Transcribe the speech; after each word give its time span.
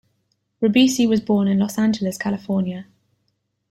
Ribisi 0.63 1.05
was 1.07 1.21
born 1.21 1.47
in 1.47 1.59
Los 1.59 1.77
Angeles, 1.77 2.17
California. 2.17 2.87